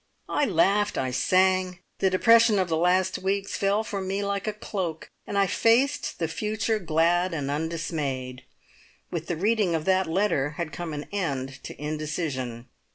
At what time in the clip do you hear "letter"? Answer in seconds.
10.07-10.55